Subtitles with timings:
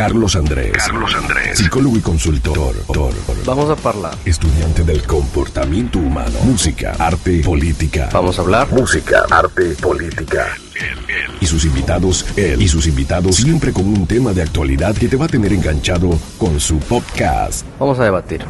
[0.00, 0.72] Carlos Andrés.
[0.72, 1.58] Carlos Andrés.
[1.58, 2.74] Psicólogo y consultor.
[3.44, 4.14] Vamos a hablar.
[4.24, 6.38] Estudiante del comportamiento humano.
[6.42, 8.08] Música, arte, política.
[8.10, 8.72] Vamos a hablar.
[8.72, 10.56] Música, arte, política.
[11.42, 15.16] Y sus invitados, él y sus invitados, siempre con un tema de actualidad que te
[15.16, 16.08] va a tener enganchado
[16.38, 17.66] con su podcast.
[17.78, 18.42] Vamos a debatir.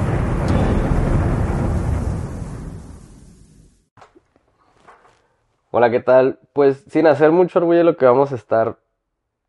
[5.72, 6.38] Hola, ¿qué tal?
[6.52, 8.78] Pues sin hacer mucho orgullo lo que vamos a estar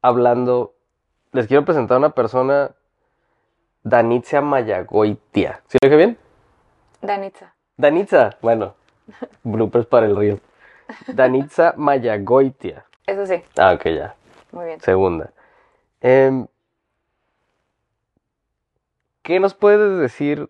[0.01, 0.73] hablando,
[1.31, 2.71] les quiero presentar a una persona,
[3.83, 5.61] Danitza Mayagoitia.
[5.67, 6.17] ¿Sí lo dije bien?
[7.01, 7.55] Danitza.
[7.77, 8.75] Danitza, bueno,
[9.43, 10.39] bloopers para el río.
[11.07, 12.85] Danitza Mayagoitia.
[13.07, 13.41] Eso sí.
[13.57, 14.15] Ah, ok, ya.
[14.51, 14.81] Muy bien.
[14.81, 15.31] Segunda.
[16.01, 16.47] Em,
[19.23, 20.49] ¿Qué nos puedes decir,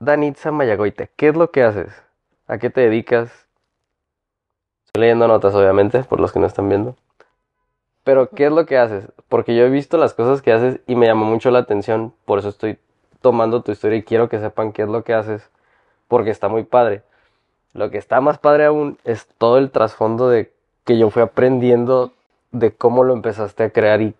[0.00, 1.10] Danitza Mayagoitia?
[1.16, 1.92] ¿Qué es lo que haces?
[2.46, 3.46] ¿A qué te dedicas?
[4.86, 6.96] Estoy leyendo notas, obviamente, por los que no están viendo.
[8.08, 9.04] Pero, ¿qué es lo que haces?
[9.28, 12.14] Porque yo he visto las cosas que haces y me llamó mucho la atención.
[12.24, 12.78] Por eso estoy
[13.20, 15.50] tomando tu historia y quiero que sepan qué es lo que haces.
[16.08, 17.02] Porque está muy padre.
[17.74, 20.50] Lo que está más padre aún es todo el trasfondo de
[20.86, 22.14] que yo fui aprendiendo
[22.50, 24.14] de cómo lo empezaste a crear y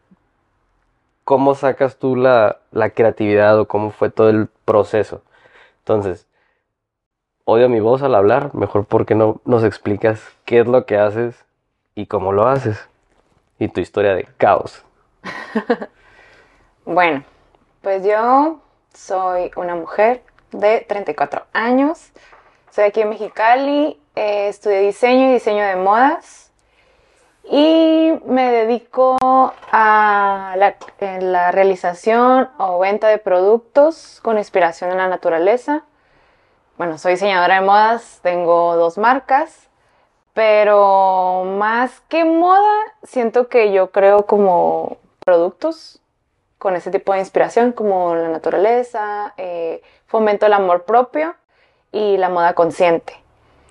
[1.24, 5.22] cómo sacas tú la, la creatividad o cómo fue todo el proceso.
[5.78, 6.26] Entonces,
[7.46, 11.46] odio mi voz al hablar, mejor porque no nos explicas qué es lo que haces
[11.94, 12.87] y cómo lo haces
[13.58, 14.84] y tu historia de caos.
[16.84, 17.24] bueno,
[17.82, 18.60] pues yo
[18.94, 22.12] soy una mujer de 34 años.
[22.70, 26.52] Soy aquí en Mexicali, eh, estudié diseño y diseño de modas
[27.50, 29.16] y me dedico
[29.72, 30.76] a la,
[31.20, 35.84] la, realización o venta de productos con inspiración en la naturaleza.
[36.76, 39.68] Bueno, soy diseñadora de modas, tengo dos marcas
[40.38, 42.72] pero más que moda,
[43.02, 46.00] siento que yo creo como productos
[46.58, 51.34] con ese tipo de inspiración, como la naturaleza, eh, fomento el amor propio
[51.90, 53.14] y la moda consciente.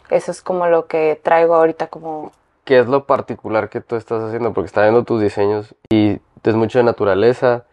[0.09, 2.33] Eso es como lo que traigo ahorita como...
[2.65, 4.51] ¿Qué es lo particular que tú estás haciendo?
[4.51, 7.63] Porque está viendo tus diseños y es mucho de naturaleza,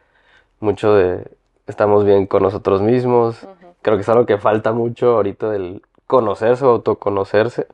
[0.61, 1.33] mucho de
[1.67, 3.45] estamos bien con nosotros mismos.
[3.83, 7.67] Creo que es algo que falta mucho ahorita del conocerse o autoconocerse.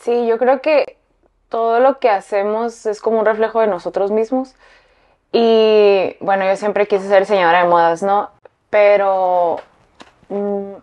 [0.00, 0.96] Sí, yo creo que
[1.50, 4.54] todo lo que hacemos es como un reflejo de nosotros mismos.
[5.30, 8.30] Y bueno, yo siempre quise ser señora de modas, ¿no?
[8.70, 9.58] Pero
[10.30, 10.74] mm,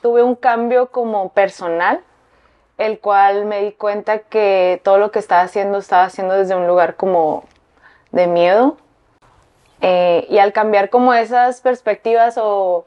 [0.00, 2.00] tuve un cambio como personal,
[2.78, 6.66] el cual me di cuenta que todo lo que estaba haciendo estaba haciendo desde un
[6.66, 7.44] lugar como
[8.10, 8.78] de miedo.
[9.82, 12.86] Eh, y al cambiar como esas perspectivas o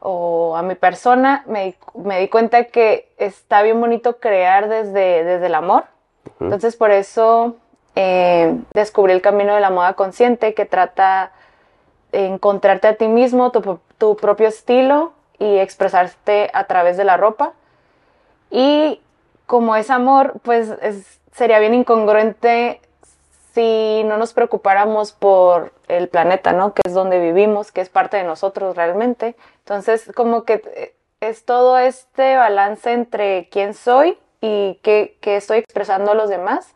[0.00, 1.76] o a mi persona, me,
[2.18, 5.84] di cuenta que está bien bonito crear desde, desde el amor.
[6.40, 7.56] Entonces por eso
[7.96, 11.32] eh, descubrí el camino de la moda consciente que trata
[12.12, 17.52] de encontrarte a ti mismo, tu, propio estilo y expresarte a través de la ropa.
[18.50, 19.00] Y
[19.46, 20.72] como es amor, pues
[21.32, 22.80] sería bien incongruente
[23.52, 26.72] si no nos preocupáramos por el planeta, ¿no?
[26.72, 29.34] Que es donde vivimos, que es parte de nosotros realmente.
[29.70, 36.10] Entonces, como que eh, es todo este balance entre quién soy y qué, estoy expresando
[36.10, 36.74] a los demás,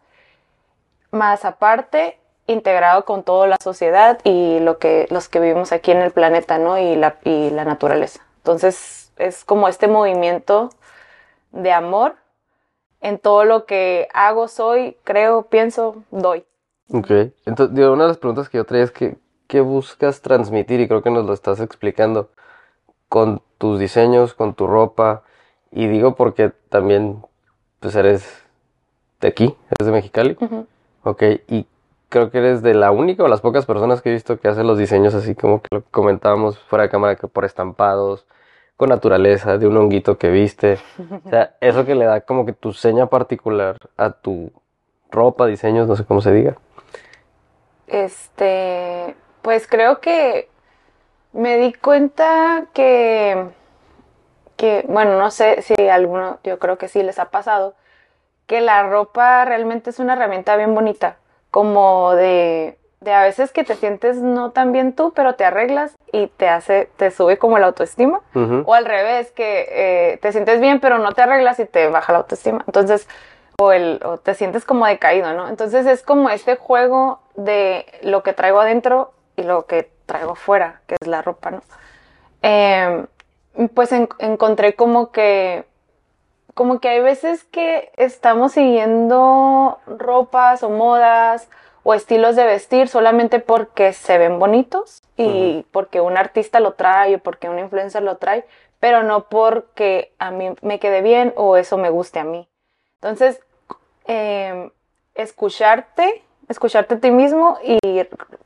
[1.10, 6.03] más aparte, integrado con toda la sociedad y lo que, los que vivimos aquí en
[6.03, 6.78] el planeta, ¿no?
[6.78, 8.21] Y la, y la naturaleza.
[8.37, 10.71] Entonces, es como este movimiento
[11.50, 12.15] de amor
[13.00, 16.44] en todo lo que hago, soy, creo, pienso, doy.
[16.93, 17.11] Ok.
[17.44, 19.16] Entonces, una de las preguntas que yo traía es que,
[19.49, 20.78] ¿qué buscas transmitir?
[20.78, 22.31] Y creo que nos lo estás explicando
[23.15, 25.23] con tus diseños, con tu ropa.
[25.71, 27.23] Y digo porque también,
[27.79, 28.43] pues eres
[29.21, 30.37] de aquí, eres de Mexicali.
[31.05, 31.65] Ok, y
[32.09, 34.67] creo que eres de la única o las pocas personas que he visto que hacen
[34.67, 38.27] los diseños así como que lo comentábamos fuera de cámara, que por estampados,
[38.77, 40.81] con naturaleza, de un honguito que viste.
[41.25, 44.51] O sea, eso que le da como que tu seña particular a tu
[45.13, 46.57] ropa, diseños, no sé cómo se diga.
[47.87, 50.49] Este, pues creo que
[51.35, 53.49] me di cuenta que,
[54.57, 57.75] que, bueno, no sé si alguno, yo creo que sí les ha pasado,
[58.47, 61.17] que la ropa realmente es una herramienta bien bonita,
[61.51, 65.97] como de, de a veces que te sientes no tan bien tú, pero te arreglas
[66.13, 68.21] y te hace, te sube como la autoestima,
[68.65, 72.13] o al revés, que eh, te sientes bien, pero no te arreglas y te baja
[72.13, 72.63] la autoestima.
[72.67, 73.09] Entonces,
[73.59, 75.49] o, el, o te sientes como decaído, ¿no?
[75.49, 80.81] Entonces es como este juego de lo que traigo adentro y lo que traigo fuera,
[80.87, 81.62] que es la ropa, ¿no?
[82.43, 83.06] Em,
[83.75, 85.65] pues encontré como que,
[86.55, 91.49] como que hay veces que estamos siguiendo ropas o modas
[91.83, 97.17] o estilos de vestir solamente porque se ven bonitos y porque un artista lo trae
[97.17, 98.45] o porque un influencer lo trae,
[98.81, 102.49] pero no porque a mí me quede bien o eso me guste a mí.
[102.97, 103.41] Entonces,
[104.07, 104.71] em,
[105.15, 107.79] escucharte, escucharte a ti mismo y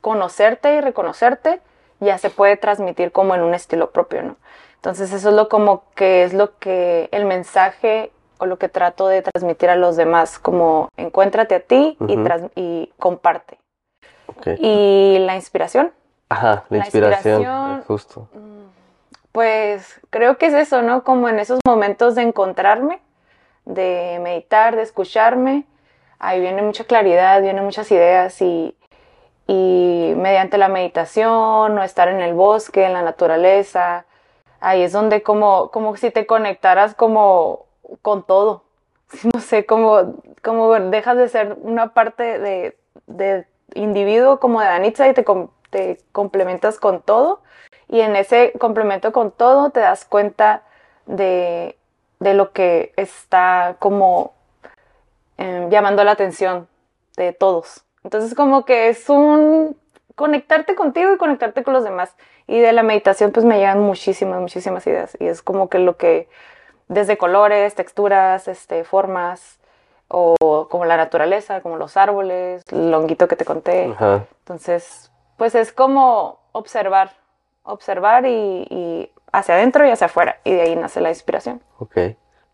[0.01, 1.61] conocerte y reconocerte
[1.99, 4.35] ya se puede transmitir como en un estilo propio, ¿no?
[4.75, 9.07] Entonces eso es lo como que es lo que el mensaje o lo que trato
[9.07, 12.17] de transmitir a los demás, como encuéntrate a ti y,
[12.55, 13.59] y, comparte.
[14.59, 15.91] Y la inspiración.
[16.29, 18.29] Ajá, la, inspiración, justo.
[18.33, 18.69] Mm,
[19.33, 21.03] pues creo que es eso, ¿no?
[21.03, 23.01] Como en esos momentos de encontrarme,
[23.65, 25.65] de meditar, de escucharme,
[26.19, 28.75] ahí viene mucha claridad, vienen muchas ideas y,
[29.47, 34.05] y mediante la meditación o estar en el bosque, en la naturaleza,
[34.59, 37.65] ahí es donde como, como si te conectaras como
[38.01, 38.63] con todo.
[39.33, 42.77] No sé, como, como dejas de ser una parte de,
[43.07, 45.25] de individuo como de Danitza y te,
[45.71, 47.41] te complementas con todo.
[47.87, 50.61] Y en ese complemento con todo te das cuenta
[51.07, 51.75] de,
[52.19, 54.33] de lo que está como
[55.39, 56.67] em, llamando la atención
[57.17, 57.83] de todos.
[58.03, 59.75] Entonces como que es un
[60.15, 62.15] conectarte contigo y conectarte con los demás.
[62.45, 65.15] Y de la meditación pues me llegan muchísimas, muchísimas ideas.
[65.19, 66.27] Y es como que lo que,
[66.87, 69.59] desde colores, texturas, este, formas,
[70.09, 73.95] o como la naturaleza, como los árboles, el honguito que te conté.
[74.39, 77.11] Entonces, pues es como observar,
[77.63, 80.39] observar y, hacia adentro y hacia afuera.
[80.43, 81.61] Y de ahí nace la inspiración.
[81.77, 81.97] Ok.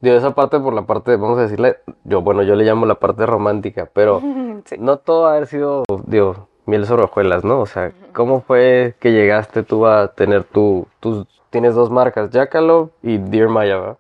[0.02, 2.96] Digo, esa parte por la parte, vamos a decirle, yo, bueno, yo le llamo la
[2.96, 4.22] parte romántica, pero
[4.78, 7.62] no todo ha sido, digo, miel sobre hojuelas, ¿no?
[7.62, 12.94] O sea, ¿cómo fue que llegaste tú a tener tu, tus, tienes dos marcas, Jackalope
[13.04, 13.98] y Dear Maya, ¿verdad?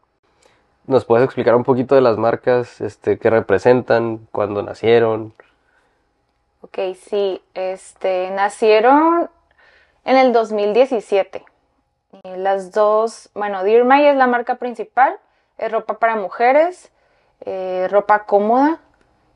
[0.88, 5.34] ¿Nos puedes explicar un poquito de las marcas, este, qué representan, cuándo nacieron?
[6.62, 9.30] Ok, sí, este, nacieron
[10.04, 11.44] en el 2017.
[12.24, 15.18] Y las dos, bueno, Dear Maya es la marca principal,
[15.58, 16.92] es ropa para mujeres,
[17.42, 18.80] eh, ropa cómoda,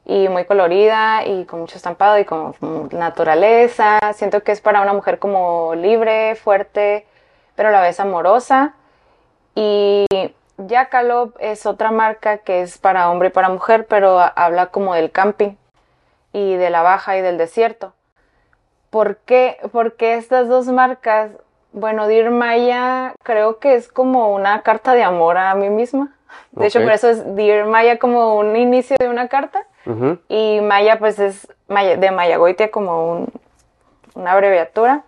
[0.09, 2.55] y muy colorida y con mucho estampado y con
[2.91, 3.99] naturaleza.
[4.13, 7.05] Siento que es para una mujer como libre, fuerte,
[7.55, 8.73] pero a la vez amorosa.
[9.53, 10.07] Y
[10.57, 15.11] Jackalope es otra marca que es para hombre y para mujer, pero habla como del
[15.11, 15.55] camping
[16.33, 17.93] y de la baja y del desierto.
[18.89, 19.57] ¿Por qué?
[19.71, 21.33] Porque estas dos marcas,
[21.71, 26.15] bueno, Dir Maya creo que es como una carta de amor a mí misma.
[26.51, 29.65] De hecho, por eso es Dear Maya como un inicio de una carta.
[30.27, 33.27] Y Maya, pues es Maya, de Mayagoitia como
[34.13, 35.03] una abreviatura.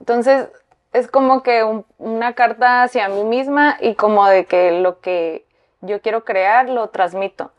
[0.00, 0.48] Entonces,
[0.92, 5.44] es como que una carta hacia mí misma y como de que lo que
[5.80, 7.52] yo quiero crear lo transmito.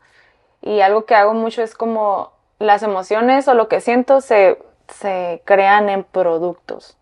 [0.62, 4.58] Y algo que hago mucho es como las emociones o lo que siento se,
[4.88, 6.96] se crean en productos.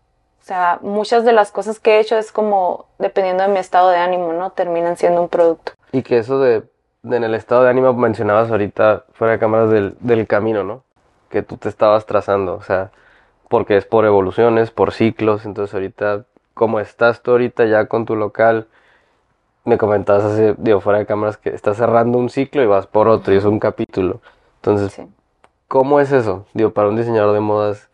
[0.49, 3.89] O sea, muchas de las cosas que he hecho es como, dependiendo de mi estado
[3.89, 4.49] de ánimo, ¿no?
[4.49, 5.73] Terminan siendo un producto.
[5.91, 6.63] Y que eso de,
[7.03, 10.81] en el estado de ánimo mencionabas ahorita fuera de cámaras del, del camino, ¿no?
[11.29, 12.89] Que tú te estabas trazando, o sea,
[13.47, 16.25] porque es por evoluciones, por ciclos, entonces ahorita,
[16.55, 18.65] como estás tú ahorita ya con tu local,
[19.65, 23.07] me comentabas hace, digo, fuera de cámaras que estás cerrando un ciclo y vas por
[23.07, 24.19] otro y es un capítulo.
[24.63, 24.99] Entonces,
[25.67, 26.47] ¿cómo es eso?
[26.55, 27.88] Digo, para un diseñador de modas,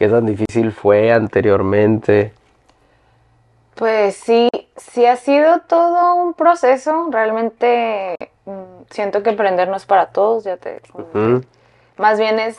[0.00, 2.32] ¿qué tan difícil fue anteriormente?
[3.74, 4.48] Pues sí,
[4.78, 7.08] sí ha sido todo un proceso.
[7.10, 10.80] Realmente mm, siento que emprender no es para todos, ya te
[11.98, 12.58] Más bien es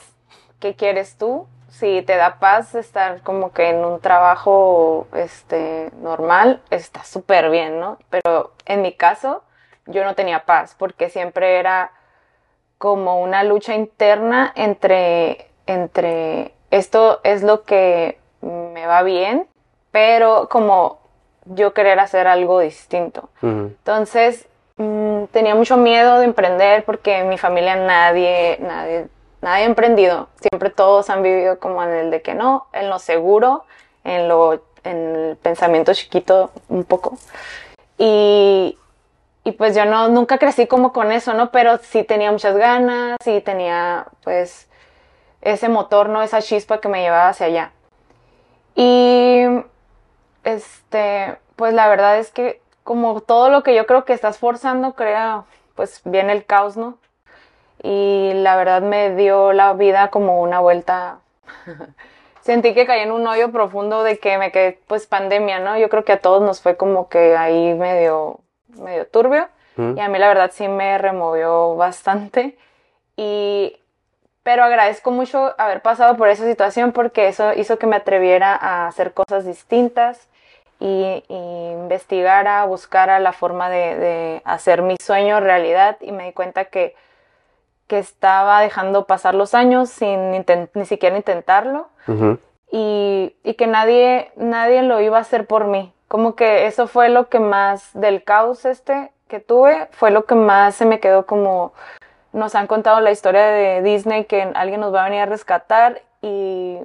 [0.59, 1.47] qué quieres tú.
[1.69, 7.79] Si te da paz estar como que en un trabajo este, normal, está súper bien,
[7.79, 7.97] ¿no?
[8.11, 9.41] Pero en mi caso,
[9.87, 11.91] yo no tenía paz porque siempre era
[12.77, 19.47] como una lucha interna entre, entre esto es lo que me va bien,
[19.91, 20.99] pero como
[21.45, 23.29] yo querer hacer algo distinto.
[23.41, 24.47] Entonces,
[24.77, 29.07] mm, tenía mucho miedo de emprender porque en mi familia nadie, nadie,
[29.41, 30.29] nadie ha emprendido.
[30.39, 33.65] Siempre todos han vivido como en el de que no, en lo seguro,
[34.03, 37.17] en lo, en el pensamiento chiquito un poco.
[37.97, 38.77] Y,
[39.43, 41.51] y pues yo no, nunca crecí como con eso, ¿no?
[41.51, 44.67] Pero sí tenía muchas ganas, y tenía pues
[45.41, 46.21] ese motor, ¿no?
[46.21, 47.71] Esa chispa que me llevaba hacia allá.
[48.75, 49.43] Y
[50.43, 54.93] este, pues la verdad es que como todo lo que yo creo que estás forzando
[54.93, 55.43] crea,
[55.75, 56.97] pues viene el caos, ¿no?
[57.83, 61.19] Y la verdad me dio la vida como una vuelta.
[62.41, 65.77] Sentí que caí en un hoyo profundo de que me quedé, pues pandemia, ¿no?
[65.77, 69.47] Yo creo que a todos nos fue como que ahí medio, medio turbio.
[69.77, 72.57] Y a mí la verdad sí me removió bastante.
[73.15, 73.80] Y
[74.43, 78.87] pero agradezco mucho haber pasado por esa situación porque eso hizo que me atreviera a
[78.87, 80.27] hacer cosas distintas
[80.81, 85.97] y, y investigara, buscara la forma de, de, hacer mi sueño realidad.
[86.01, 86.95] Y me di cuenta que,
[87.85, 91.87] que estaba dejando pasar los años sin ni siquiera intentarlo.
[92.71, 95.93] Y, y que nadie, nadie lo iba a hacer por mí.
[96.07, 100.35] Como que eso fue lo que más del caos este que tuve, fue lo que
[100.35, 101.73] más se me quedó como
[102.33, 106.01] nos han contado la historia de Disney que alguien nos va a venir a rescatar
[106.21, 106.79] y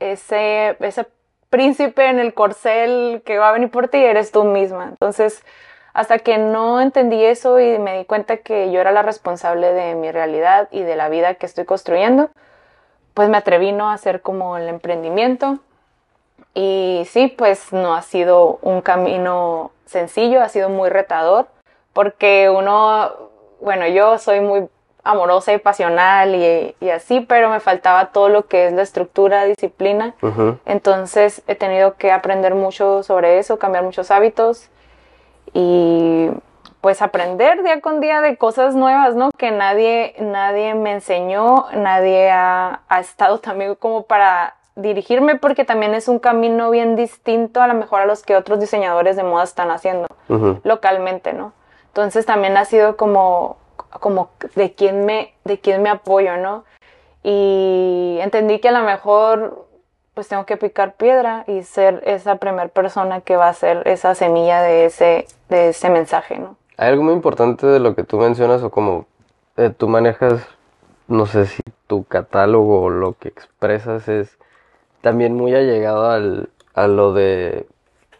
[0.00, 1.06] ese, ese
[1.50, 4.88] príncipe en el corcel que va a venir por ti eres tú misma.
[4.88, 5.42] Entonces,
[5.94, 9.94] hasta que no entendí eso y me di cuenta que yo era la responsable de
[9.94, 12.28] mi realidad y de la vida que estoy construyendo,
[13.14, 13.88] pues me atreví ¿no?
[13.88, 15.58] a hacer como el emprendimiento.
[16.52, 21.46] Y sí, pues no ha sido un camino sencillo, ha sido muy retador,
[21.94, 23.10] porque uno,
[23.60, 24.68] bueno, yo soy muy
[25.04, 29.44] amorosa y pasional y, y así, pero me faltaba todo lo que es la estructura,
[29.44, 30.14] disciplina.
[30.64, 34.68] Entonces he tenido que aprender mucho sobre eso, cambiar muchos hábitos
[35.52, 36.28] y
[36.80, 39.30] pues aprender día con día de cosas nuevas, ¿no?
[39.36, 45.94] Que nadie, nadie me enseñó, nadie ha, ha estado también como para dirigirme porque también
[45.94, 49.44] es un camino bien distinto a lo mejor a los que otros diseñadores de moda
[49.44, 50.06] están haciendo
[50.64, 51.52] localmente, ¿no?
[51.96, 53.56] Entonces también ha sido como,
[54.00, 56.64] como de quién me, de quién me apoyo, ¿no?
[57.22, 59.66] Y entendí que a lo mejor
[60.12, 64.14] pues tengo que picar piedra y ser esa primera persona que va a ser esa
[64.14, 66.56] semilla de ese, de ese mensaje, ¿no?
[66.76, 69.06] Hay algo muy importante de lo que tú mencionas o como
[69.56, 70.46] eh, tú manejas,
[71.08, 74.36] no sé si tu catálogo o lo que expresas es
[75.00, 77.66] también muy allegado al, a lo de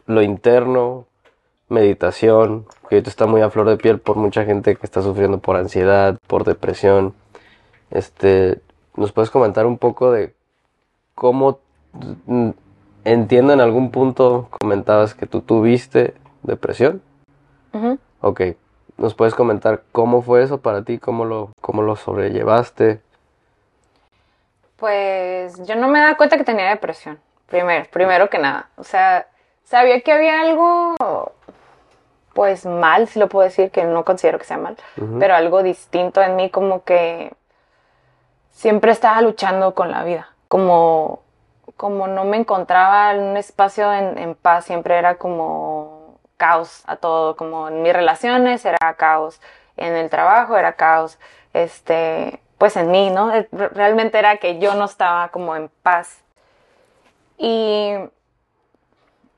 [0.06, 1.04] lo interno,
[1.68, 5.38] meditación, que ahorita está muy a flor de piel por mucha gente que está sufriendo
[5.38, 7.14] por ansiedad, por depresión.
[7.90, 8.60] Este,
[8.94, 10.34] ¿nos puedes comentar un poco de
[11.14, 11.58] cómo
[12.26, 12.50] mm,
[13.04, 17.02] entiendo en algún punto comentabas que tú tuviste depresión?
[17.72, 17.98] Ujú.
[18.20, 18.40] Ok,
[18.96, 20.98] ¿nos puedes comentar cómo fue eso para ti?
[20.98, 23.00] ¿Cómo lo, cómo lo sobrellevaste?
[24.76, 28.68] Pues yo no me daba cuenta que tenía depresión, primero, primero que nada.
[28.76, 29.26] O sea,
[29.64, 30.94] sabía que había algo,
[32.36, 34.76] pues mal, si lo puedo decir, que no considero que sea mal,
[35.18, 37.32] pero algo distinto en mí, como que
[38.52, 41.22] siempre estaba luchando con la vida, como,
[41.76, 46.96] como no me encontraba en un espacio en, en paz, siempre era como caos a
[46.96, 49.40] todo, como en mis relaciones era caos,
[49.76, 51.18] en el trabajo era caos,
[51.54, 53.30] este, pues en mí, ¿no?
[53.30, 56.22] Re- Realmente era que yo no estaba como en paz.
[57.38, 57.92] Y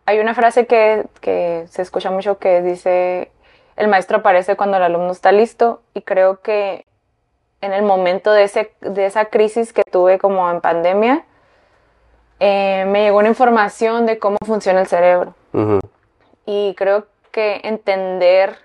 [0.09, 3.31] hay una frase que, que se escucha mucho que dice,
[3.77, 6.87] el maestro aparece cuando el alumno está listo y creo que
[7.61, 11.27] en el momento de, ese, de esa crisis que tuve como en pandemia,
[12.41, 15.35] eh, me llegó una información de cómo funciona el cerebro.
[16.47, 18.57] Y creo que entender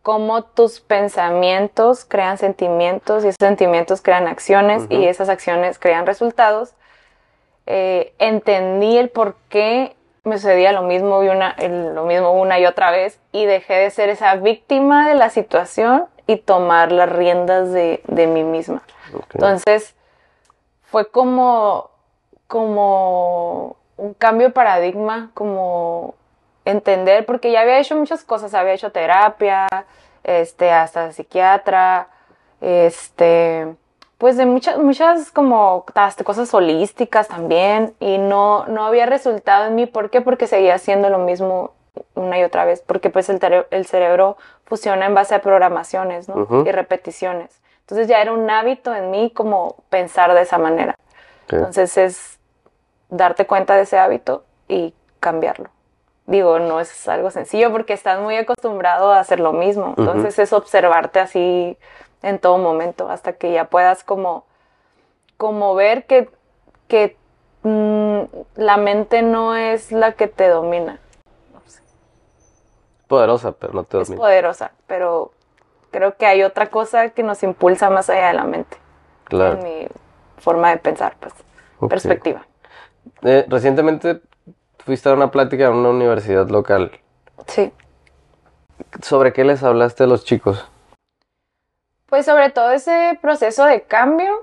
[0.00, 6.72] cómo tus pensamientos crean sentimientos y esos sentimientos crean acciones y esas acciones crean resultados,
[7.66, 9.94] eh, entendí el por qué
[10.24, 13.74] me sucedía lo mismo, y una, el- lo mismo una y otra vez y dejé
[13.74, 18.82] de ser esa víctima de la situación y tomar las riendas de, de mí misma.
[19.34, 19.94] Entonces,
[20.90, 21.90] fue como,
[22.46, 26.14] como un cambio de paradigma, como
[26.64, 29.66] entender, porque ya había hecho muchas cosas, había hecho terapia,
[30.22, 32.08] este, hasta psiquiatra,
[32.62, 33.74] este,
[34.24, 35.84] pues de muchas, muchas como
[36.24, 40.22] cosas holísticas también, y no, no había resultado en mí, ¿por qué?
[40.22, 41.74] Porque seguía haciendo lo mismo
[42.14, 43.38] una y otra vez, porque pues el,
[43.84, 46.26] cerebro funciona en base a programaciones.
[46.64, 47.60] Y repeticiones.
[47.80, 50.96] Entonces ya era un hábito en mí como pensar de esa manera.
[51.50, 52.38] Entonces es
[53.10, 55.68] darte cuenta de ese hábito y cambiarlo.
[56.24, 59.92] Digo, no es algo sencillo porque estás muy acostumbrado a hacer lo mismo.
[59.98, 61.76] Entonces es observarte así
[62.24, 64.44] en todo momento hasta que ya puedas como,
[65.36, 66.28] como ver que,
[66.88, 67.16] que
[67.62, 68.20] mm,
[68.56, 70.98] la mente no es la que te domina.
[73.08, 74.22] Poderosa, pero no te Es domina.
[74.22, 75.32] poderosa, pero
[75.90, 78.76] creo que hay otra cosa que nos impulsa más allá de la mente.
[79.24, 79.58] Claro.
[79.58, 79.86] En mi
[80.38, 81.34] forma de pensar, pues,
[81.88, 82.46] perspectiva.
[83.22, 84.20] Eh, recientemente
[84.78, 86.92] fuiste a una plática en una universidad local.
[87.46, 87.72] Sí.
[89.02, 90.66] ¿Sobre qué les hablaste a los chicos?
[92.06, 94.42] Pues sobre todo ese proceso de cambio,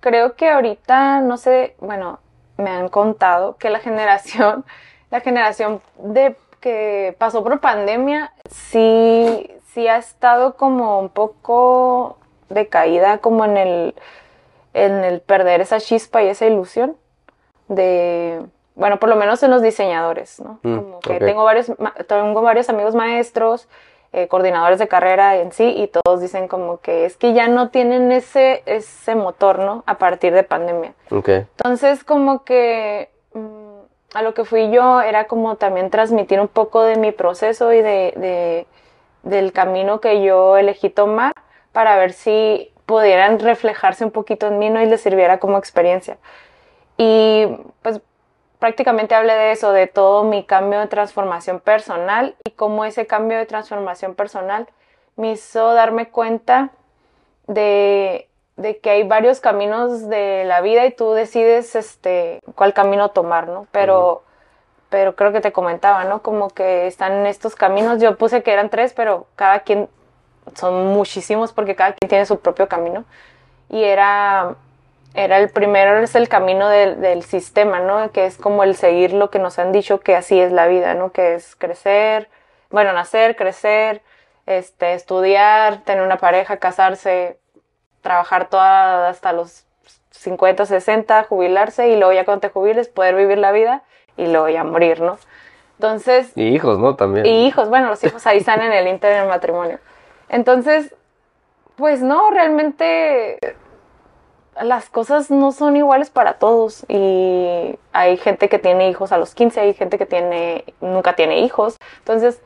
[0.00, 2.18] creo que ahorita, no sé, bueno,
[2.56, 4.64] me han contado que la generación,
[5.10, 13.18] la generación de que pasó por pandemia, sí, sí ha estado como un poco decaída,
[13.18, 13.94] como en el,
[14.74, 16.96] en el perder esa chispa y esa ilusión
[17.68, 20.60] de, bueno, por lo menos en los diseñadores, ¿no?
[20.62, 21.72] Mm, Como que tengo varios,
[22.06, 23.68] tengo varios amigos maestros,
[24.12, 27.70] eh, coordinadores de carrera en sí, y todos dicen como que es que ya no
[27.70, 29.84] tienen ese, ese motor, ¿no?
[29.86, 30.92] A partir de pandemia.
[31.10, 31.28] Ok.
[31.28, 33.78] Entonces, como que mm,
[34.14, 37.80] a lo que fui yo era como también transmitir un poco de mi proceso y
[37.80, 38.66] de, de-
[39.22, 41.32] del camino que yo elegí tomar
[41.72, 44.82] para ver si pudieran reflejarse un poquito en mí ¿no?
[44.82, 46.18] y les sirviera como experiencia.
[46.98, 47.46] Y
[47.82, 48.00] pues
[48.62, 53.36] prácticamente hablé de eso, de todo mi cambio de transformación personal y cómo ese cambio
[53.36, 54.68] de transformación personal
[55.16, 56.70] me hizo darme cuenta
[57.48, 63.10] de, de que hay varios caminos de la vida y tú decides este cuál camino
[63.10, 63.66] tomar, ¿no?
[63.72, 64.22] Pero,
[64.90, 66.22] pero creo que te comentaba, ¿no?
[66.22, 69.88] Como que están estos caminos, yo puse que eran tres, pero cada quien,
[70.54, 73.06] son muchísimos porque cada quien tiene su propio camino.
[73.68, 74.54] Y era,
[75.14, 78.12] era el primero, es el camino del, del sistema, ¿no?
[78.12, 80.94] Que es como el seguir lo que nos han dicho que así es la vida,
[80.94, 81.12] ¿no?
[81.12, 82.28] Que es crecer,
[82.70, 84.02] bueno, nacer, crecer,
[84.46, 87.38] este, estudiar, tener una pareja, casarse,
[88.00, 89.66] trabajar toda hasta los
[90.10, 93.82] 50, 60, jubilarse y luego ya cuando te jubiles poder vivir la vida
[94.16, 95.18] y luego ya morir, ¿no?
[95.78, 96.96] Entonces, Y hijos, ¿no?
[96.96, 97.26] También.
[97.26, 99.78] y hijos, bueno, los hijos ahí están en el inter del matrimonio.
[100.28, 100.94] Entonces,
[101.76, 103.38] pues no, realmente
[104.60, 109.34] las cosas no son iguales para todos y hay gente que tiene hijos a los
[109.34, 111.76] 15, hay gente que tiene nunca tiene hijos.
[111.98, 112.40] Entonces,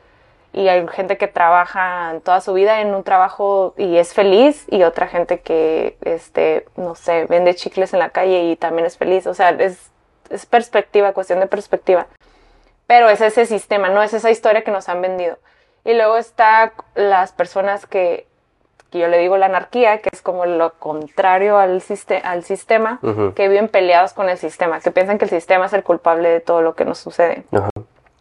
[0.53, 4.83] y hay gente que trabaja toda su vida en un trabajo y es feliz y
[4.83, 9.27] otra gente que este, no sé, vende chicles en la calle y también es feliz,
[9.27, 9.91] o sea, es
[10.29, 12.07] es perspectiva, cuestión de perspectiva.
[12.85, 15.37] Pero es ese sistema, no es esa historia que nos han vendido.
[15.83, 18.26] Y luego está las personas que,
[18.91, 22.99] que yo le digo la anarquía, que es como lo contrario al, siste- al sistema,
[23.35, 26.39] que viven peleados con el sistema, que piensan que el sistema es el culpable de
[26.39, 27.43] todo lo que nos sucede.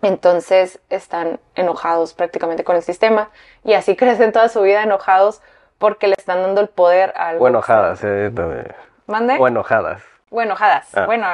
[0.03, 3.31] Entonces están enojados prácticamente con el sistema
[3.65, 5.41] y así crecen toda su vida enojados
[5.79, 7.45] porque le están dando el poder a algo.
[7.45, 8.31] O enojadas, eh.
[8.35, 8.75] también.
[9.07, 9.37] ¿Mande?
[9.39, 10.03] O enojadas.
[10.31, 10.95] O enojadas.
[10.97, 11.07] Ah.
[11.07, 11.27] Bueno,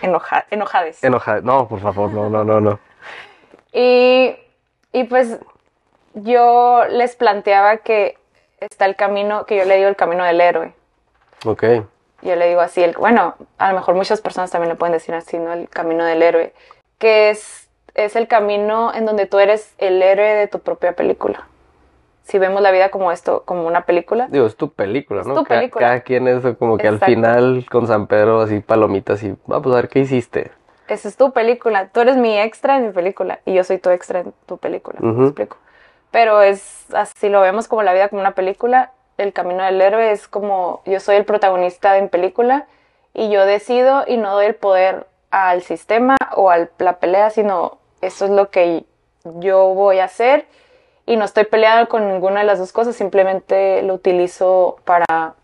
[0.00, 1.02] enoja enojades.
[1.04, 1.42] Enojadas.
[1.44, 2.78] No, por favor, no, no, no, no.
[3.76, 4.36] Y,
[4.92, 5.36] y pues
[6.14, 8.16] yo les planteaba que
[8.70, 10.74] está el camino, que yo le digo el camino del héroe.
[11.44, 11.64] Ok.
[12.22, 15.14] Yo le digo así, el, bueno, a lo mejor muchas personas también le pueden decir
[15.14, 15.52] así, ¿no?
[15.52, 16.54] El camino del héroe,
[16.98, 21.46] que es, es el camino en donde tú eres el héroe de tu propia película.
[22.22, 25.34] Si vemos la vida como esto, como una película, Digo, es tu película, Es ¿no?
[25.34, 25.86] tu película.
[25.86, 27.04] Cada quien es como que Exacto.
[27.04, 30.50] al final con San Pedro así palomitas y vamos a ver qué hiciste.
[30.88, 31.88] esa es tu película.
[31.88, 34.98] Tú eres mi extra en mi película y yo soy tu extra en tu película.
[35.02, 35.58] ¿me explico?
[36.14, 38.92] Pero es así, lo vemos como la vida como una película.
[39.18, 42.68] El camino del héroe es como yo soy el protagonista en película
[43.14, 47.78] y yo decido y no doy el poder al sistema o a la pelea, sino
[48.00, 48.84] eso es lo que
[49.24, 50.46] yo voy a hacer
[51.04, 55.34] y no estoy peleada con ninguna de las dos cosas, simplemente lo utilizo para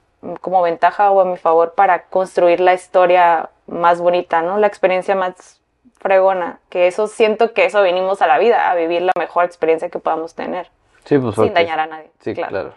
[0.40, 4.56] como ventaja o a mi favor para construir la historia más bonita, ¿no?
[4.56, 5.59] La experiencia más
[6.00, 9.88] fregona, que eso siento que eso venimos a la vida, a vivir la mejor experiencia
[9.90, 10.70] que podamos tener,
[11.04, 12.10] Sí, pues sin dañar a nadie.
[12.20, 12.72] Sí, claro.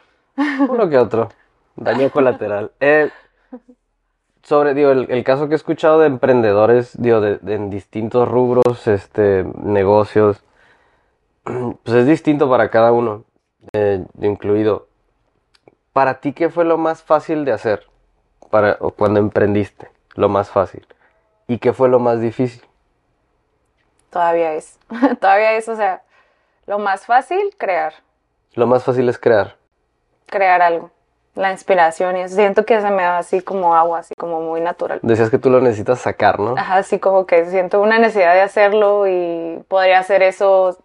[0.69, 1.29] Uno que otro.
[1.75, 2.71] Daño colateral.
[2.79, 3.09] Eh,
[4.43, 8.27] sobre, digo, el, el caso que he escuchado de emprendedores, digo, de, de- en distintos
[8.27, 10.43] rubros, este, negocios,
[11.43, 13.23] pues es distinto para cada uno,
[13.73, 14.87] eh, incluido.
[15.93, 17.85] Para ti, ¿qué fue lo más fácil de hacer
[18.49, 19.89] para, o cuando emprendiste?
[20.15, 20.85] Lo más fácil.
[21.47, 22.61] ¿Y qué fue lo más difícil?
[24.13, 24.77] Todavía es,
[25.19, 26.01] todavía es, o sea,
[26.67, 27.93] lo más fácil, crear,
[28.53, 29.55] Lo más fácil es crear.
[30.27, 30.91] crear algo,
[31.35, 32.35] la inspiración y eso.
[32.35, 34.99] Siento que se me da así como agua, así como muy natural.
[35.01, 36.55] Decías que tú lo necesitas sacar, ¿no?
[36.57, 40.77] Ajá, así como que siento una necesidad de hacerlo y podría hacer eso,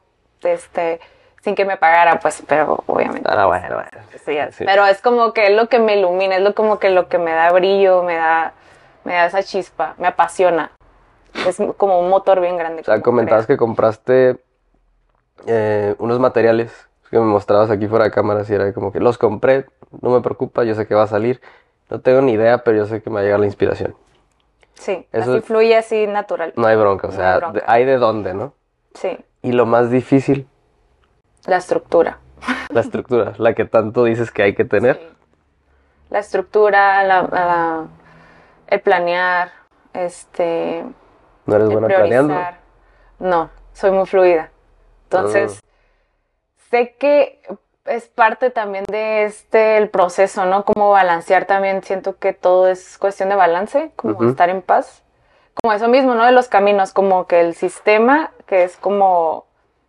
[0.42, 1.00] este,
[1.42, 3.28] sin que me pagaran, pues, pero obviamente.
[3.30, 3.90] Ah, bueno, bueno.
[4.24, 4.64] Sí, Sí.
[4.64, 7.18] Pero es como que es lo que me ilumina, es lo como que lo que
[7.18, 8.52] me da brillo, me da,
[9.04, 10.70] me da esa chispa, me apasiona.
[11.46, 12.82] Es como un motor bien grande.
[12.82, 14.38] O sea, comentabas que compraste
[15.46, 19.16] eh, unos materiales que me mostrabas aquí fuera de cámaras y era como que los
[19.18, 19.66] compré,
[20.02, 21.40] no me preocupa, yo sé que va a salir.
[21.88, 23.94] No tengo ni idea, pero yo sé que me va a llegar la inspiración.
[24.74, 26.52] Sí, eso así fluye así natural.
[26.56, 27.58] No hay bronca, o No sea, hay bronca.
[27.60, 28.52] de- hay de dónde, ¿no?
[28.94, 30.46] Sí, Y lo más difícil,
[31.46, 32.18] la estructura.
[32.70, 34.96] la estructura, la que tanto dices que hay que tener.
[34.96, 35.08] Sí.
[36.10, 37.86] La estructura, la, la-
[38.66, 39.50] el planear,
[39.94, 40.84] este,
[41.48, 42.34] No eres buena planeando.
[42.34, 42.58] priorizar.
[43.18, 44.50] No, soy muy fluida.
[45.04, 45.68] Entonces, Ah.
[46.70, 47.40] sé que
[47.86, 50.64] es parte también de este el proceso, ¿no?
[50.64, 55.02] Como balancear también, siento que todo es cuestión de balance, como estar en paz.
[55.62, 56.24] Como eso mismo, ¿no?
[56.26, 59.46] De los caminos, como que el sistema, que es como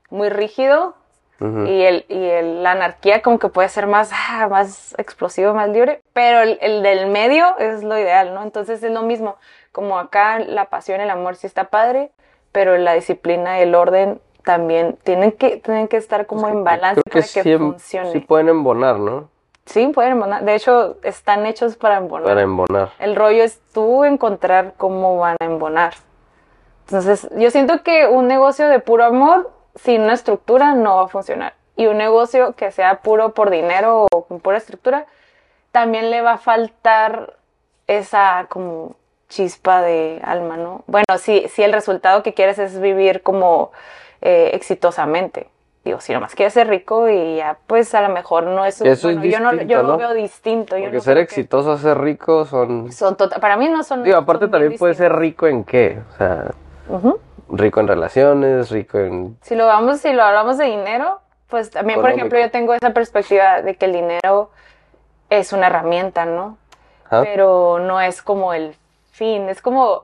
[0.10, 0.96] muy rígido,
[1.42, 5.70] y, el, y el- la anarquía como que puede ser más, ah, más explosivo, más
[5.70, 8.44] libre, pero el, el del medio es lo ideal, ¿no?
[8.44, 9.38] Entonces es lo mismo,
[9.72, 12.12] como acá la pasión, el amor sí está padre,
[12.52, 17.02] pero la disciplina y el orden también tienen que, tienen que estar como en balance
[17.04, 18.12] Creo que, para que sí, funcione.
[18.12, 19.30] sí pueden embonar, ¿no?
[19.66, 20.44] Sí, pueden embonar.
[20.44, 22.28] De hecho, están hechos para embonar.
[22.28, 22.90] Para embonar.
[22.98, 25.94] El rollo es tú encontrar cómo van a embonar.
[26.88, 31.08] Entonces, yo siento que un negocio de puro amor, sin una estructura, no va a
[31.08, 31.54] funcionar.
[31.76, 35.06] Y un negocio que sea puro por dinero o con pura estructura,
[35.72, 37.36] también le va a faltar
[37.86, 38.96] esa como
[39.30, 40.84] chispa de alma, ¿no?
[40.88, 43.72] Bueno, si, si el resultado que quieres es vivir como
[44.22, 45.48] eh, exitosamente.
[45.86, 48.82] Digo, si nomás quieres ser rico y ya, pues a lo mejor no es...
[48.82, 50.76] Eso es bueno, yo no, yo lo veo distinto.
[50.76, 52.92] yo Porque no ser que- exitoso, ser rico son...
[52.92, 54.04] son tota- para mí no son.
[54.04, 56.02] Digo, aparte son también puede ser rico en qué.
[56.14, 56.52] O sea,
[57.50, 59.38] rico en relaciones, rico en...
[59.42, 62.92] Si lo vamos, si lo hablamos de dinero, pues también, por ejemplo, yo tengo esa
[62.92, 64.52] perspectiva de que el dinero
[65.30, 66.58] es una herramienta, ¿no?
[67.10, 68.76] Pero no es como el
[69.20, 70.02] fin, es como,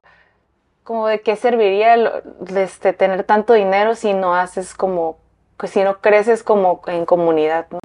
[0.84, 2.12] como de qué serviría el-
[2.56, 5.18] este, tener tanto dinero si no haces como,
[5.58, 7.80] pues si no creces como en comunidad, ¿no?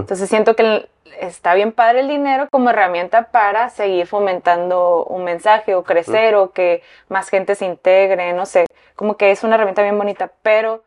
[0.00, 0.88] Entonces siento que
[1.20, 6.50] está bien padre el dinero como herramienta para seguir fomentando un mensaje o crecer o
[6.52, 8.64] que más gente se integre, no sé,
[8.96, 10.82] como que es una herramienta bien bonita, pero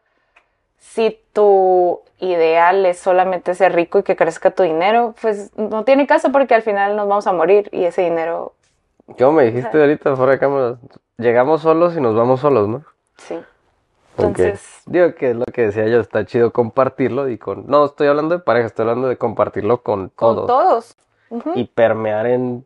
[0.80, 6.08] si tu ideal es solamente ser rico y que crezca tu dinero, pues no tiene
[6.08, 8.54] caso porque al final nos vamos a morir y ese dinero,
[9.18, 10.78] ¿Cómo me dijiste ahorita fuera de cámara?
[11.18, 12.84] Llegamos solos y nos vamos solos, ¿no?
[13.18, 13.40] sí.
[14.16, 17.66] Entonces, Digo que es lo que decía yo, está chido compartirlo y con...
[17.66, 20.48] No, estoy hablando de pareja, estoy hablando de compartirlo con con todos.
[20.48, 20.96] todos.
[21.30, 21.54] Ujú.
[21.56, 22.64] Y permear en,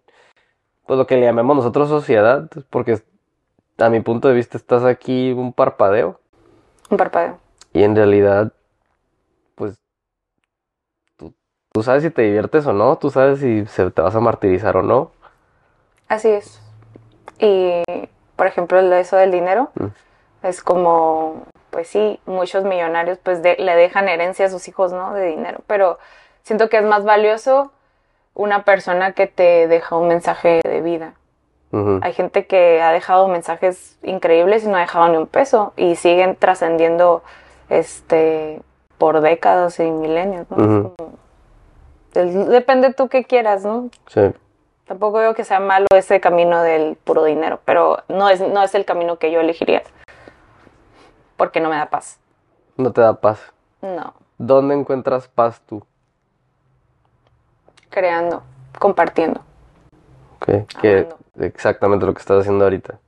[0.86, 3.02] pues lo que le llamemos nosotros sociedad, porque
[3.78, 6.20] a mi punto de vista estás aquí un parpadeo
[6.90, 7.40] Un parpadeo.
[7.72, 8.52] y en realidad,
[9.56, 9.80] pues,
[11.16, 11.34] tú,
[11.72, 14.76] tú sabes si te diviertes o no, tú sabes si se, te vas a martirizar
[14.76, 15.12] o no.
[16.08, 16.62] Así es.
[17.40, 17.84] Y,
[18.36, 19.88] por ejemplo, eso del dinero, Mm.
[20.44, 25.14] es como, pues sí, muchos millonarios pues de- le dejan herencia a sus hijos, ¿no?
[25.14, 26.00] De dinero, pero
[26.44, 27.72] siento que es más valioso
[28.34, 31.14] una persona que te deja un mensaje de vida.
[32.02, 35.96] Hay gente que ha dejado mensajes increíbles y no ha dejado ni un peso y
[35.96, 37.22] siguen trascendiendo
[37.70, 38.62] este
[38.98, 40.56] por décadas y milenios, ¿no?
[40.56, 40.94] Como-
[42.14, 43.90] depende tú qué quieras, ¿no?
[44.08, 44.22] Sí.
[44.88, 48.74] Tampoco veo que sea malo ese camino del puro dinero, pero no es, no es
[48.74, 49.84] el camino que yo elegiría.
[51.36, 52.20] Porque no me da paz.
[52.78, 53.40] No te da paz.
[53.82, 54.14] No.
[54.38, 55.84] ¿Dónde encuentras paz tú?
[57.90, 58.44] Creando,
[58.80, 59.42] compartiendo.
[60.36, 63.00] Ok, Que exactamente lo que estás haciendo ahorita.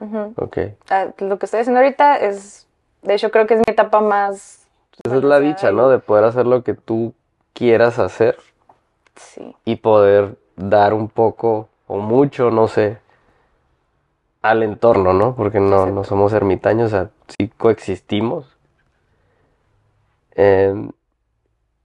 [0.00, 0.32] Ujú.
[0.36, 0.58] Ok.
[0.88, 2.66] Ah, Lo que estoy haciendo ahorita es,
[3.02, 4.66] de hecho creo que es mi etapa más,
[5.04, 5.88] Esa es la dicha, ¿no?
[5.88, 7.14] De poder hacer lo que tú
[7.52, 8.38] quieras hacer
[9.16, 12.98] sí, y poder dar un poco o mucho, no sé,
[14.42, 15.34] al entorno, ¿no?
[15.34, 18.56] Porque no, no somos ermitaños, o sea, sí coexistimos.
[20.34, 20.90] Eh,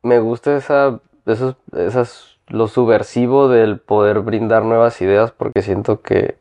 [0.01, 6.37] me gusta esa, esos, esas, lo subversivo del poder brindar nuevas ideas porque siento que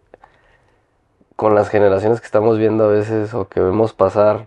[1.37, 4.47] con las generaciones que estamos viendo a veces o que vemos pasar,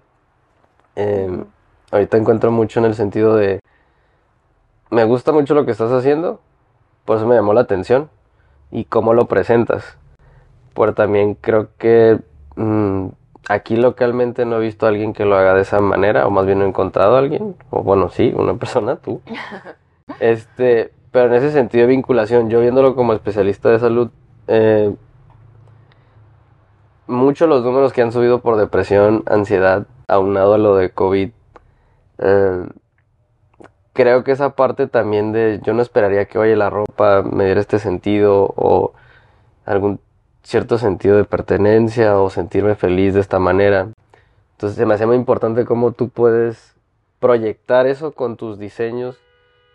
[0.95, 1.47] eh, Ujú.
[1.91, 3.59] ahorita encuentro mucho en el sentido de,
[4.91, 6.39] me gusta mucho lo que estás haciendo,
[7.05, 8.09] por eso me llamó la atención
[8.71, 9.97] y cómo lo presentas.
[10.73, 12.19] Pero también creo que
[12.55, 13.07] mm,
[13.47, 16.45] aquí localmente no he visto a alguien que lo haga de esa manera, o más
[16.45, 19.21] bien no he encontrado a alguien, o bueno, sí, una persona, tú.
[20.19, 24.11] Este, pero en ese sentido de vinculación, yo viéndolo como especialista de salud,
[24.47, 24.93] eh,
[27.07, 31.31] muchos los números que han subido por depresión, ansiedad, aunado a lo de COVID,
[32.19, 32.65] eh,
[33.95, 37.61] creo que esa parte también de yo no esperaría que oye la ropa me diera
[37.61, 38.93] este sentido o
[39.65, 39.99] algún
[40.43, 43.87] cierto sentido de pertenencia o sentirme feliz de esta manera.
[44.51, 46.75] Entonces se me hace muy importante cómo tú puedes
[47.19, 49.17] proyectar eso con tus diseños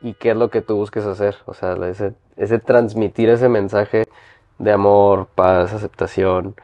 [0.02, 1.36] y qué es lo que tú busques hacer.
[1.46, 4.04] O sea, ese, ese transmitir ese mensaje
[4.58, 6.54] de amor, paz, aceptación.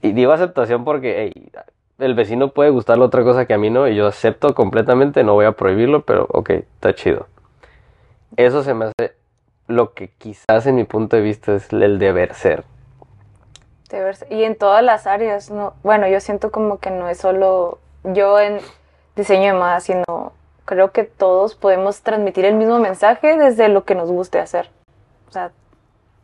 [0.00, 1.50] Y digo aceptación porque hey,
[1.98, 5.34] el vecino puede gustarle otra cosa que a mí no, y yo acepto completamente, no
[5.34, 7.26] voy a prohibirlo, pero ok, está chido.
[8.36, 9.14] Eso se me hace
[9.68, 12.64] lo que quizás en mi punto de vista es el deber ser.
[13.90, 17.18] de verse- Y en todas las áreas, no, bueno, yo siento como que no es
[17.18, 18.58] solo yo en
[19.14, 20.32] diseño de moda, sino
[20.64, 24.68] creo que todos podemos transmitir el mismo mensaje desde lo que nos guste hacer.
[25.28, 25.52] O sea,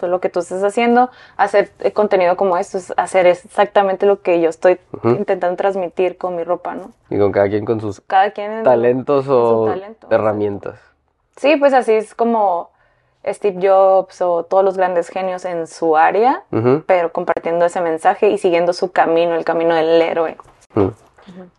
[0.01, 4.41] pues lo que tú estás haciendo, hacer contenido como esto, es hacer exactamente lo que
[4.41, 6.91] yo estoy intentando transmitir con mi ropa, ¿no?
[7.11, 10.09] Y con cada quien con sus Cada quien en- talentos o talento.
[10.11, 10.81] herramientas.
[11.37, 12.71] Sí, pues así es como
[13.27, 16.43] Steve Jobs o todos los grandes genios en su área,
[16.87, 20.37] pero compartiendo ese mensaje y siguiendo su camino, el camino del héroe.
[20.75, 20.93] ujú.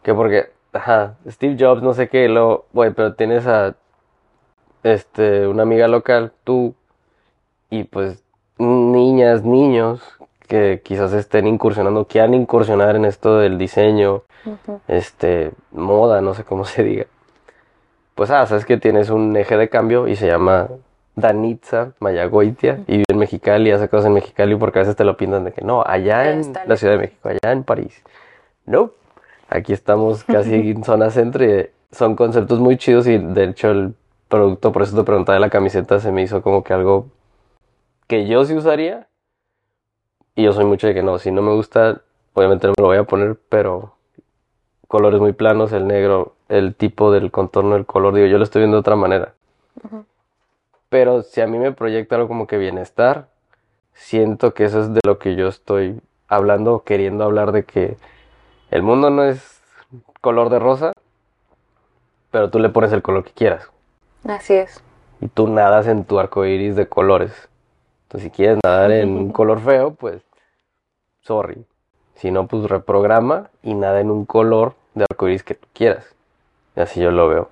[0.03, 3.75] Que porque, ajá, Steve Jobs, no sé qué, lo, güey, pero tienes a,
[4.83, 6.73] este, una amiga local, tú,
[7.69, 8.23] y pues
[8.61, 10.01] niñas, niños
[10.47, 14.23] que quizás estén incursionando, quieran incursionar en esto del diseño,
[14.87, 17.05] este, moda, no sé cómo se diga.
[18.15, 20.67] Pues, ah, sabes que tienes un eje de cambio y se llama
[21.15, 25.17] Danitza Mayagoitia y vive en Mexicali hace cosas en Mexicali porque a veces te lo
[25.17, 28.03] pintan de que no, allá en la Ciudad de México, allá en París.
[28.67, 28.91] No,
[29.49, 33.95] aquí estamos casi en zona centro y son conceptos muy chidos y de hecho el
[34.29, 37.07] producto, por eso te preguntaba de la camiseta, se me hizo como que algo
[38.11, 39.07] que yo sí usaría
[40.35, 42.01] y yo soy mucho de que no, si no me gusta,
[42.33, 43.93] obviamente no me lo voy a poner, pero
[44.89, 48.63] colores muy planos, el negro, el tipo del contorno del color, digo, yo lo estoy
[48.63, 49.33] viendo de otra manera.
[50.89, 53.29] Pero si a mí me proyecta algo como que bienestar,
[53.93, 57.95] siento que eso es de lo que yo estoy hablando, o queriendo hablar de que
[58.71, 59.61] el mundo no es
[60.19, 60.91] color de rosa,
[62.29, 63.71] pero tú le pones el color que quieras.
[64.27, 64.83] Así es.
[65.21, 67.47] Y tú nadas en tu arco iris de colores.
[68.11, 70.21] Entonces, si quieres nadar en un color feo, pues,
[71.21, 71.65] sorry.
[72.15, 76.05] Si no, pues reprograma y nada en un color de arco iris que tú quieras.
[76.75, 77.49] Y así yo lo veo.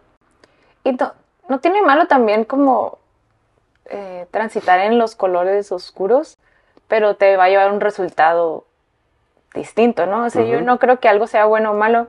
[0.83, 1.13] Y no,
[1.47, 2.97] no tiene malo también como
[3.85, 6.37] eh, transitar en los colores oscuros,
[6.89, 8.65] pero te va a llevar un resultado
[9.55, 10.25] distinto, ¿no?
[10.25, 12.07] O sea, yo no creo que algo sea bueno o malo,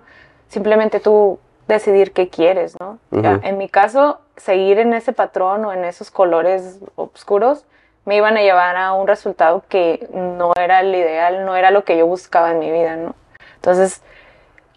[0.49, 2.99] simplemente tú decidir qué quieres, ¿no?
[3.13, 7.65] Ya, en mi caso, seguir en ese patrón o en esos colores oscuros
[8.05, 11.85] me iban a llevar a un resultado que no era el ideal, no era lo
[11.85, 13.15] que yo buscaba en mi vida, ¿no?
[13.57, 14.03] Entonces,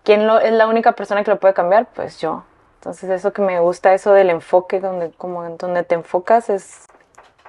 [0.03, 1.87] ¿quién lo, es la única persona que lo puede cambiar?
[1.93, 2.43] Pues yo.
[2.75, 6.85] Entonces, eso que me gusta, eso del enfoque, donde, como donde te enfocas es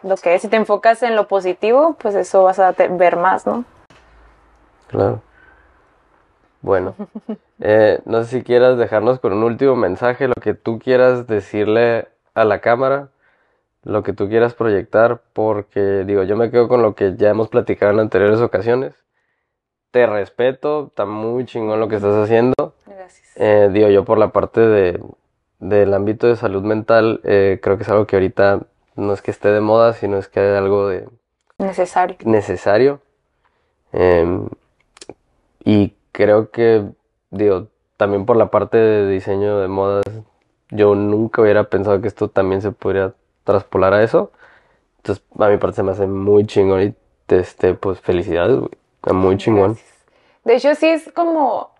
[0.04, 0.42] lo que es.
[0.42, 3.64] Si te enfocas en lo positivo, pues eso vas a ver más, ¿no?
[4.86, 5.20] Claro.
[6.62, 6.94] Bueno,
[7.60, 12.08] eh, no sé si quieras dejarnos con un último mensaje, lo que tú quieras decirle
[12.34, 13.08] a la cámara,
[13.84, 17.48] lo que tú quieras proyectar, porque digo, yo me quedo con lo que ya hemos
[17.48, 18.94] platicado en anteriores ocasiones.
[19.90, 22.74] Te respeto, está muy chingón lo que estás haciendo.
[22.86, 23.32] Gracias.
[23.36, 25.00] Eh, digo, yo por la parte de,
[25.60, 28.60] del ámbito de salud mental, eh, creo que es algo que ahorita
[28.96, 31.08] no es que esté de moda, sino es que hay algo de,
[31.58, 32.16] Necesario.
[32.24, 33.00] necesario.
[33.92, 34.48] Em,
[35.64, 36.84] y creo que,
[37.30, 40.04] digo, también por la parte de diseño de modas,
[40.70, 43.14] yo nunca hubiera pensado que esto también se podría
[43.44, 44.32] traspolar a eso.
[44.98, 46.94] Entonces, a mi parte se me hace muy chingón y,
[47.34, 48.70] este, pues, felicidades, güey.
[49.12, 49.72] Muy chingón.
[49.74, 49.94] Gracias.
[50.44, 51.70] De hecho, sí es como,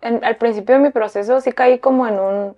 [0.00, 2.56] en- al principio de mi proceso sí caí como en un,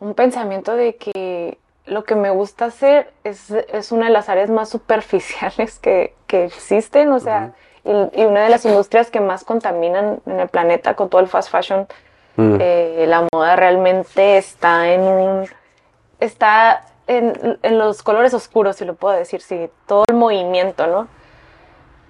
[0.00, 4.50] un pensamiento de que lo que me gusta hacer es, es una de las áreas
[4.50, 7.52] más superficiales que, que existen, o sea,
[7.84, 11.28] y, y una de las industrias que más contaminan en el planeta con todo el
[11.28, 11.86] fast fashion.
[12.36, 15.48] Mm, Eh, la moda realmente está en un,
[16.20, 21.08] está en, en los colores oscuros, si lo puedo decir, sí, todo el movimiento, ¿no?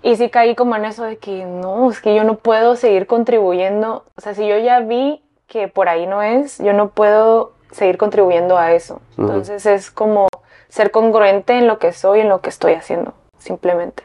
[0.03, 3.07] Y sí caí como en eso de que no, es que yo no puedo seguir
[3.07, 4.05] contribuyendo.
[4.17, 7.99] O sea, si yo ya vi que por ahí no es, yo no puedo seguir
[7.99, 9.01] contribuyendo a eso.
[9.13, 9.23] Ujú.
[9.23, 10.29] Entonces es como
[10.69, 14.03] ser congruente en lo que soy, en lo que estoy haciendo, simplemente.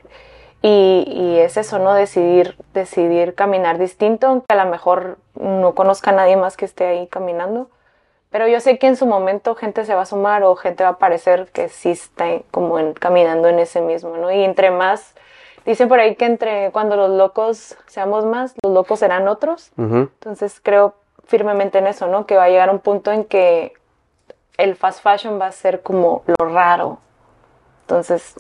[0.62, 1.94] Y, y es eso, ¿no?
[1.94, 6.86] Decidir, decidir caminar distinto, aunque a lo mejor no conozca a nadie más que esté
[6.86, 7.70] ahí caminando.
[8.30, 10.90] Pero yo sé que en su momento gente se va a sumar o gente va
[10.92, 14.32] a parecer que sí está como en- caminando en ese mismo, ¿no?
[14.32, 15.14] Y entre más,
[15.66, 19.72] dicen por ahí que entre cuando los locos seamos más, los locos serán otros.
[19.78, 20.10] ujú.
[20.20, 22.26] Entonces creo firmemente en eso, ¿no?
[22.26, 23.74] Que va a llegar un punto en que
[24.58, 26.98] el fast fashion va a ser como lo raro.
[27.82, 28.36] Entonces,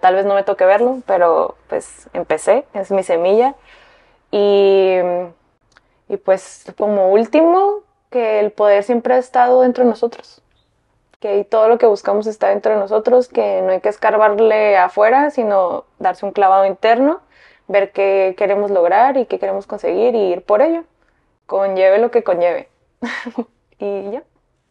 [0.00, 3.54] tal vez no me toque verlo, pero pues empecé, es mi semilla.
[4.32, 4.96] Y,
[6.08, 10.42] y pues como último, que el poder siempre ha estado dentro de nosotros.
[11.20, 15.30] Que todo lo que buscamos está dentro de nosotros, que no hay que escarbarle afuera,
[15.30, 17.20] sino darse un clavado interno,
[17.68, 20.84] ver qué queremos lograr y qué queremos conseguir y ir por ello.
[21.46, 22.68] Conlleve lo que conlleve.
[23.78, 24.22] y ya,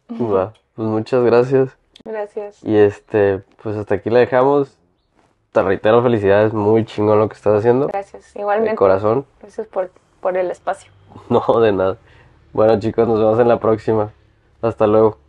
[0.06, 1.76] Pues muchas gracias.
[2.04, 2.62] gracias.
[2.62, 4.78] Y este, pues hasta aquí la dejamos.
[5.52, 7.88] Te reitero felicidades, muy chingón lo que estás haciendo.
[7.88, 8.34] Gracias.
[8.34, 8.76] De Igualmente.
[8.76, 9.26] corazón.
[9.40, 10.92] Gracias por, por el espacio.
[11.30, 11.96] No, de nada.
[12.52, 14.12] Bueno chicos, nos vemos en la próxima.
[14.62, 15.25] Hasta luego.